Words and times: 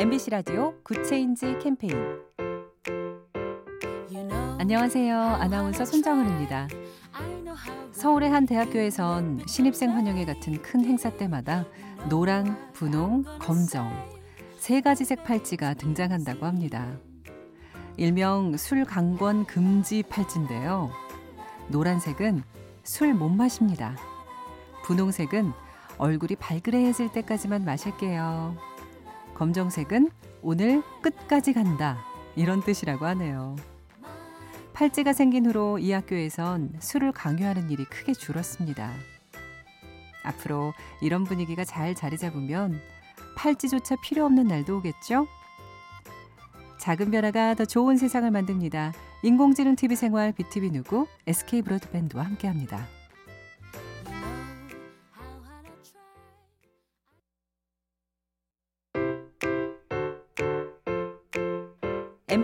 MBC 0.00 0.30
라디오 0.30 0.72
Good 0.82 1.12
Change 1.12 1.58
캠페인 1.58 1.94
안녕하세요. 4.58 5.14
아나운서 5.14 5.84
손정은입니다. 5.84 6.68
서울의 7.92 8.30
한 8.30 8.46
대학교에선 8.46 9.42
신입생 9.46 9.90
환영회 9.90 10.24
같은 10.24 10.62
큰 10.62 10.86
행사 10.86 11.10
때마다 11.10 11.66
노랑, 12.08 12.72
분홍, 12.72 13.24
검정 13.40 13.92
세 14.56 14.80
가지 14.80 15.04
색 15.04 15.22
팔찌가 15.22 15.74
등장한다고 15.74 16.46
합니다. 16.46 16.96
일명 17.98 18.56
술 18.56 18.86
강권 18.86 19.44
금지 19.44 20.02
팔찌인데요. 20.02 20.90
노란색은 21.68 22.42
술 22.84 23.12
못 23.12 23.28
마십니다. 23.28 23.94
분홍색은 24.84 25.52
얼굴이 25.98 26.36
발그레해질 26.36 27.12
때까지만 27.12 27.66
마실게요. 27.66 28.69
검정색은 29.40 30.10
오늘 30.42 30.82
끝까지 31.00 31.54
간다. 31.54 32.04
이런 32.36 32.62
뜻이라고 32.62 33.06
하네요. 33.06 33.56
팔찌가 34.74 35.14
생긴 35.14 35.46
후로 35.46 35.78
이 35.78 35.92
학교에선 35.92 36.74
술을 36.78 37.12
강요하는 37.12 37.70
일이 37.70 37.86
크게 37.86 38.12
줄었습니다. 38.12 38.92
앞으로 40.24 40.74
이런 41.00 41.24
분위기가 41.24 41.64
잘 41.64 41.94
자리 41.94 42.18
잡으면 42.18 42.82
팔찌조차 43.34 43.96
필요 44.04 44.26
없는 44.26 44.46
날도 44.46 44.76
오겠죠? 44.76 45.26
작은 46.78 47.10
변화가 47.10 47.54
더 47.54 47.64
좋은 47.64 47.96
세상을 47.96 48.30
만듭니다. 48.30 48.92
인공지능 49.22 49.74
TV 49.74 49.96
생활 49.96 50.32
BTV 50.32 50.70
누구 50.70 51.06
SK 51.26 51.62
브로드밴드와 51.62 52.24
함께합니다. 52.24 52.99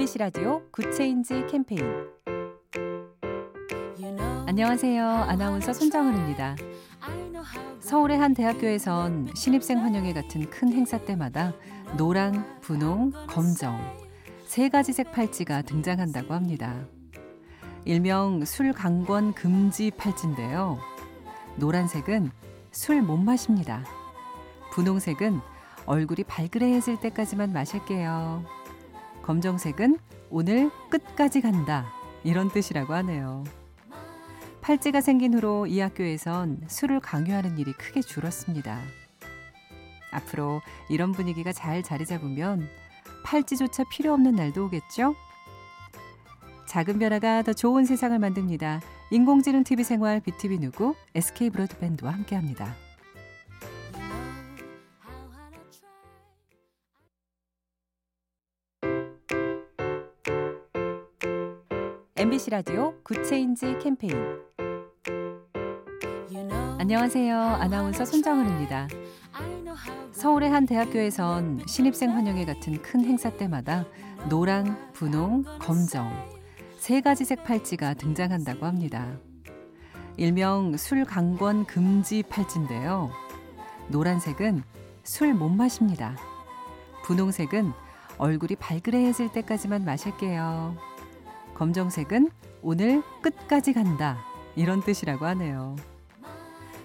MBC 0.06 0.18
라디오 0.18 0.62
Good 0.70 1.01
Change 1.01 1.46
캠페인 1.50 1.82
안녕하세요. 4.46 5.04
아나운서 5.04 5.72
손정은입니다. 5.72 6.54
서울의 7.80 8.16
한 8.16 8.32
대학교에선 8.32 9.32
신입생 9.34 9.80
환영회 9.80 10.12
같은 10.12 10.48
큰 10.48 10.72
행사 10.72 10.98
때마다 10.98 11.54
노랑, 11.96 12.60
분홍, 12.60 13.12
검정 13.26 13.80
세 14.44 14.68
가지 14.68 14.92
색 14.92 15.10
팔찌가 15.10 15.62
등장한다고 15.62 16.34
합니다. 16.34 16.86
일명 17.84 18.44
술 18.44 18.72
강권 18.72 19.34
금지 19.34 19.90
팔찌인데요. 19.90 20.78
노란색은 21.56 22.30
술 22.70 23.02
못 23.02 23.16
마십니다. 23.16 23.84
분홍색은 24.70 25.40
얼굴이 25.86 26.22
발그레해질 26.24 27.00
때까지만 27.00 27.52
마실게요. 27.52 28.55
검정색은 29.26 29.98
오늘 30.30 30.70
끝까지 30.88 31.40
간다. 31.40 31.92
이런 32.22 32.48
뜻이라고 32.48 32.94
하네요. 32.94 33.42
팔찌가 34.60 35.00
생긴 35.00 35.34
후로 35.34 35.66
이 35.66 35.80
학교에선 35.80 36.62
술을 36.68 37.00
강요하는 37.00 37.58
일이 37.58 37.72
크게 37.72 38.02
줄었습니다. 38.02 38.80
앞으로 40.12 40.60
이런 40.88 41.10
분위기가 41.10 41.52
잘 41.52 41.82
자리 41.82 42.06
잡으면 42.06 42.68
팔찌조차 43.24 43.82
필요 43.90 44.12
없는 44.12 44.36
날도 44.36 44.66
오겠죠? 44.66 45.16
작은 46.68 47.00
변화가 47.00 47.42
더 47.42 47.52
좋은 47.52 47.84
세상을 47.84 48.16
만듭니다. 48.16 48.80
인공지능 49.10 49.64
TV 49.64 49.82
생활 49.82 50.20
BTV 50.20 50.60
누구 50.60 50.94
SK 51.16 51.50
브로드밴드와 51.50 52.12
함께합니다. 52.12 52.85
MBC 62.18 62.48
라디오 62.48 62.94
Good 63.02 63.33
Change 63.33 63.78
캠페인 63.78 64.14
안녕하세요. 66.78 67.38
아나운서 67.38 68.06
손정은입니다. 68.06 68.88
서울의 70.12 70.48
한 70.48 70.64
대학교에선 70.64 71.64
신입생 71.66 72.12
환영회 72.12 72.46
같은 72.46 72.80
큰 72.80 73.04
행사 73.04 73.28
때마다 73.28 73.84
노랑, 74.30 74.92
분홍, 74.94 75.44
검정 75.58 76.10
세 76.78 77.02
가지 77.02 77.26
색 77.26 77.44
팔찌가 77.44 77.92
등장한다고 77.92 78.64
합니다. 78.64 79.18
일명 80.16 80.76
술 80.78 81.04
강권 81.04 81.66
금지 81.66 82.22
팔찌인데요. 82.22 83.10
노란색은 83.88 84.62
술 85.04 85.34
못 85.34 85.50
마십니다. 85.50 86.16
분홍색은 87.04 87.72
얼굴이 88.16 88.56
발그레해질 88.56 89.32
때까지만 89.32 89.84
마실게요. 89.84 90.95
검정색은 91.56 92.30
오늘 92.60 93.02
끝까지 93.22 93.72
간다. 93.72 94.18
이런 94.56 94.82
뜻이라고 94.82 95.24
하네요. 95.26 95.76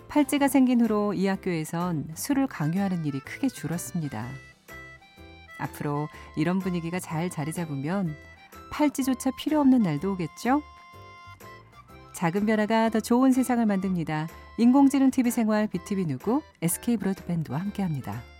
팔찌가 0.07 0.47
생긴 0.47 0.79
후로 0.79 1.13
이 1.13 1.27
학교에선 1.27 2.11
술을 2.15 2.47
강요하는 2.47 3.03
일이 3.05 3.19
크게 3.19 3.49
줄었습니다. 3.49 4.25
앞으로 5.59 6.07
이런 6.37 6.59
분위기가 6.59 6.99
잘 6.99 7.29
자리 7.29 7.51
잡으면 7.51 8.15
팔찌조차 8.71 9.31
필요 9.37 9.59
없는 9.59 9.79
날도 9.79 10.13
오겠죠? 10.13 10.61
작은 12.13 12.45
변화가 12.45 12.89
더 12.89 13.01
좋은 13.01 13.33
세상을 13.33 13.65
만듭니다. 13.65 14.29
인공지능 14.57 15.11
TV 15.11 15.31
생활 15.31 15.67
BTV 15.67 16.05
누구 16.05 16.41
SK 16.61 16.95
브로드밴드와 16.95 17.59
함께합니다. 17.59 18.30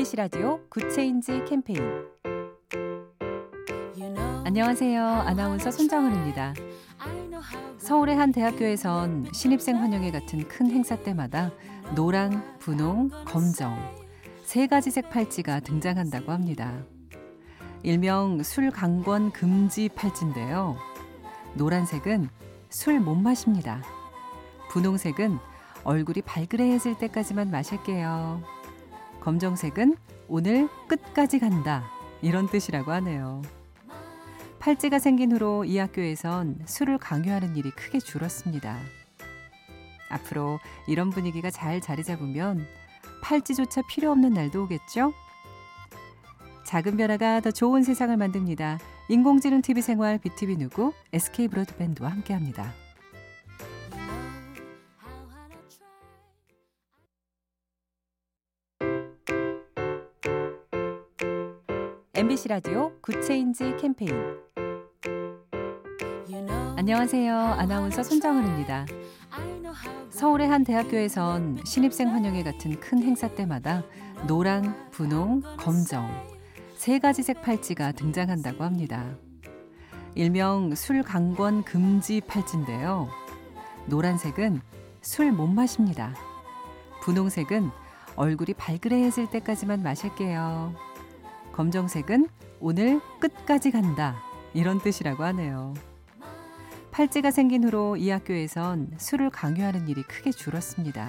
MBC 0.00 0.16
라디오 0.16 0.60
Good 0.70 1.00
Change 1.00 1.44
캠페인 1.46 1.82
안녕하세요. 4.44 5.04
아나운서 5.04 5.70
손정은입니다. 5.70 6.54
서울의 7.76 8.16
한 8.16 8.32
대학교에선 8.32 9.28
신입생 9.34 9.76
환영회 9.76 10.10
같은 10.10 10.48
큰 10.48 10.70
행사 10.70 10.96
때마다 10.96 11.50
노랑, 11.94 12.58
분홍, 12.60 13.10
검정 13.26 13.76
세 14.42 14.66
가지 14.66 14.90
색 14.90 15.10
팔찌가 15.10 15.60
등장한다고 15.60 16.32
합니다. 16.32 16.82
일명 17.82 18.42
술 18.42 18.70
강권 18.70 19.32
금지 19.32 19.90
팔찌인데요. 19.90 20.78
노란색은 21.54 22.30
술 22.70 23.00
못 23.00 23.16
마십니다. 23.16 23.82
분홍색은 24.70 25.38
얼굴이 25.84 26.22
발그레해질 26.22 26.96
때까지만 26.96 27.50
마실게요. 27.50 28.59
검정색은 29.20 29.96
오늘 30.28 30.68
끝까지 30.88 31.38
간다. 31.38 31.90
이런 32.22 32.48
뜻이라고 32.48 32.92
하네요. 32.92 33.42
팔찌가 34.58 34.98
생긴 34.98 35.32
후로 35.32 35.64
이 35.64 35.78
학교에선 35.78 36.60
술을 36.66 36.98
강요하는 36.98 37.56
일이 37.56 37.70
크게 37.70 37.98
줄었습니다. 37.98 38.78
앞으로 40.10 40.58
이런 40.86 41.10
분위기가 41.10 41.50
잘 41.50 41.80
자리 41.80 42.04
잡으면 42.04 42.66
팔찌조차 43.22 43.82
필요 43.88 44.10
없는 44.10 44.34
날도 44.34 44.64
오겠죠? 44.64 45.12
작은 46.64 46.96
변화가 46.96 47.40
더 47.40 47.50
좋은 47.50 47.82
세상을 47.82 48.16
만듭니다. 48.16 48.78
인공지능 49.08 49.62
TV 49.62 49.82
생활 49.82 50.18
BTV 50.18 50.56
누구 50.56 50.92
SK 51.12 51.48
브로드밴드와 51.48 52.10
함께합니다. 52.10 52.72
MBC 62.20 62.48
라디오 62.48 62.92
Good 63.00 63.30
Change 63.30 63.76
캠페인 63.80 64.12
안녕하세요. 66.76 67.34
아나운서 67.34 68.02
손정은입니다. 68.02 68.84
서울의 70.10 70.46
한 70.46 70.62
대학교에선 70.62 71.64
신입생 71.64 72.10
환영회 72.10 72.42
같은 72.42 72.78
큰 72.78 73.02
행사 73.02 73.26
때마다 73.26 73.84
노랑, 74.26 74.90
분홍, 74.90 75.40
검정 75.56 76.10
세 76.74 76.98
가지 76.98 77.22
색 77.22 77.40
팔찌가 77.40 77.92
등장한다고 77.92 78.64
합니다. 78.64 79.16
일명 80.14 80.74
술 80.74 81.02
강권 81.02 81.64
금지 81.64 82.20
팔찌인데요. 82.20 83.08
노란색은 83.86 84.60
술 85.00 85.32
못 85.32 85.46
마십니다. 85.46 86.14
분홍색은 87.00 87.70
얼굴이 88.16 88.52
발그레해질 88.58 89.30
때까지만 89.30 89.82
마실게요. 89.82 90.89
검정색은 91.52 92.28
오늘 92.60 93.00
끝까지 93.20 93.70
간다. 93.70 94.16
이런 94.54 94.80
뜻이라고 94.80 95.22
하네요. 95.24 95.74
팔찌가 96.90 97.30
생긴 97.30 97.64
후로 97.64 97.96
이 97.96 98.10
학교에선 98.10 98.92
술을 98.98 99.30
강요하는 99.30 99.88
일이 99.88 100.02
크게 100.02 100.32
줄었습니다. 100.32 101.08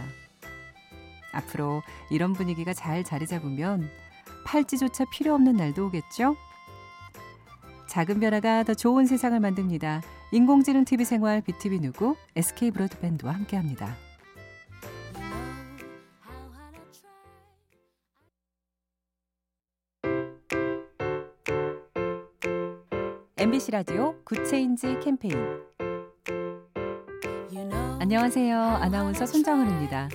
앞으로 1.34 1.82
이런 2.10 2.34
분위기가 2.34 2.74
잘 2.74 3.04
자리 3.04 3.26
잡으면 3.26 3.90
팔찌조차 4.46 5.06
필요 5.12 5.34
없는 5.34 5.56
날도 5.56 5.88
오겠죠? 5.88 6.36
작은 7.88 8.20
변화가 8.20 8.64
더 8.64 8.74
좋은 8.74 9.06
세상을 9.06 9.38
만듭니다. 9.40 10.02
인공지능 10.32 10.86
TV 10.86 11.04
생활 11.04 11.42
BTV 11.42 11.80
누구 11.80 12.16
SK 12.36 12.72
브로드밴드와 12.72 13.34
함께합니다. 13.34 14.11
MBC 23.42 23.72
라디오 23.72 24.14
Good 24.24 24.54
Change 24.54 25.00
캠페인 25.00 25.36
안녕하세요. 28.00 28.56
아나운서 28.56 29.26
손정은입니다. 29.26 30.10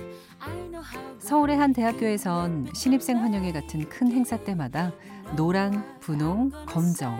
서울의 1.19 1.57
한 1.57 1.73
대학교에선 1.73 2.69
신입생 2.73 3.17
환영회 3.17 3.51
같은 3.51 3.89
큰 3.89 4.13
행사 4.13 4.37
때마다 4.37 4.93
노랑, 5.35 5.99
분홍, 5.99 6.51
검정 6.67 7.19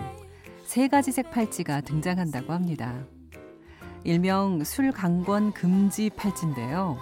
세 0.64 0.88
가지 0.88 1.12
색 1.12 1.30
팔찌가 1.30 1.82
등장한다고 1.82 2.54
합니다. 2.54 3.04
일명 4.06 4.64
술 4.64 4.94
강권 4.94 5.52
금지 5.52 6.10
팔찌인데요. 6.10 6.98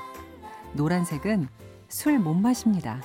노란색은 0.73 1.47
술 1.89 2.17
못 2.17 2.33
마십니다. 2.33 3.03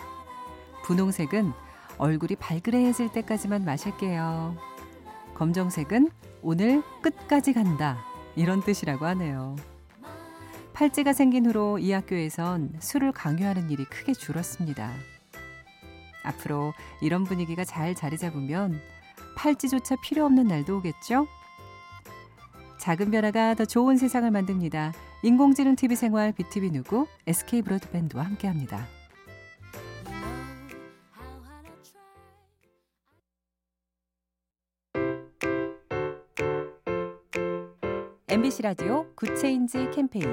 분홍색은 0.84 1.52
얼굴이 1.98 2.36
발그레해질 2.36 3.12
때까지만 3.12 3.66
마실게요. 3.66 4.56
검정색은 5.40 6.10
오늘 6.42 6.82
끝까지 7.00 7.54
간다. 7.54 8.04
이런 8.36 8.62
뜻이라고 8.62 9.06
하네요. 9.06 9.56
팔찌가 10.74 11.14
생긴 11.14 11.46
후로 11.46 11.78
이 11.78 11.92
학교에선 11.92 12.74
술을 12.78 13.12
강요하는 13.12 13.70
일이 13.70 13.86
크게 13.86 14.12
줄었습니다. 14.12 14.92
앞으로 16.24 16.74
이런 17.00 17.24
분위기가 17.24 17.64
잘 17.64 17.94
자리 17.94 18.18
잡으면 18.18 18.82
팔찌조차 19.34 19.96
필요 20.04 20.26
없는 20.26 20.46
날도 20.46 20.76
오겠죠? 20.76 21.26
작은 22.78 23.10
변화가 23.10 23.54
더 23.54 23.64
좋은 23.64 23.96
세상을 23.96 24.30
만듭니다. 24.30 24.92
인공지능 25.22 25.74
TV 25.74 25.96
생활 25.96 26.32
BTV 26.32 26.70
누구 26.70 27.06
SK 27.26 27.62
브로드밴드와 27.62 28.24
함께합니다. 28.24 28.99
MBC 38.30 38.62
라디오 38.62 39.06
Good 39.16 39.46
Change 39.46 39.90
캠페인 39.92 40.24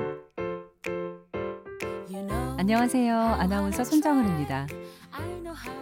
안녕하세요. 2.55 3.17
아나운서 3.17 3.83
손정은입니다. 3.83 4.67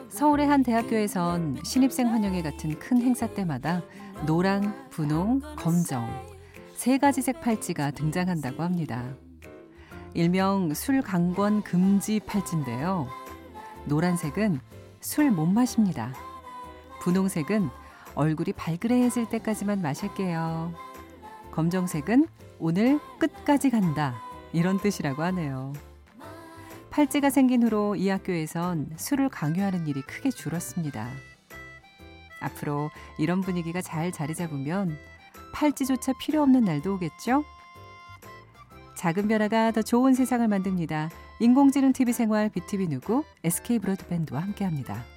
서울의 0.07 0.47
한 0.47 0.63
대학교에선 0.63 1.59
신입생 1.65 2.07
환영회 2.07 2.41
같은 2.41 2.79
큰 2.79 3.01
행사 3.01 3.27
때마다 3.27 3.81
노랑, 4.25 4.87
분홍, 4.91 5.41
검정 5.57 6.07
세 6.73 6.97
가지 6.97 7.21
색 7.21 7.41
팔찌가 7.41 7.91
등장한다고 7.91 8.63
합니다. 8.63 9.03
일명 10.13 10.73
술 10.73 11.01
강권 11.01 11.63
금지 11.63 12.21
팔찌인데요. 12.21 13.09
노란색은 13.83 14.61
술 15.01 15.31
못 15.31 15.47
마십니다. 15.47 16.13
분홍색은 17.01 17.69
얼굴이 18.15 18.53
발그레해질 18.53 19.27
때까지만 19.27 19.81
마실게요. 19.81 20.94
검정색은 21.55 22.27
오늘 22.59 22.99
끝까지 23.17 23.69
간다. 23.69 24.21
이런 24.51 24.77
뜻이라고 24.77 25.23
하네요. 25.23 25.71
팔찌가 26.89 27.29
생긴 27.29 27.63
후로 27.63 27.95
이 27.95 28.09
학교에선 28.09 28.91
술을 28.97 29.29
강요하는 29.29 29.87
일이 29.87 30.01
크게 30.01 30.31
줄었습니다. 30.31 31.09
앞으로 32.41 32.89
이런 33.17 33.39
분위기가 33.39 33.81
잘 33.81 34.11
자리 34.11 34.35
잡으면 34.35 34.97
팔찌조차 35.53 36.11
필요 36.19 36.41
없는 36.41 36.65
날도 36.65 36.95
오겠죠? 36.95 37.45
작은 38.97 39.29
변화가 39.29 39.71
더 39.71 39.81
좋은 39.81 40.13
세상을 40.13 40.45
만듭니다. 40.45 41.09
인공지능 41.39 41.93
TV 41.93 42.11
생활 42.11 42.49
BTV 42.49 42.89
누구 42.89 43.23
SK 43.45 43.79
브로드밴드와 43.79 44.41
함께합니다. 44.41 45.14